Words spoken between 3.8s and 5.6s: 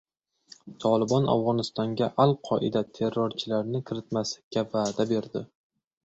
kiritmaslikka va’da berdi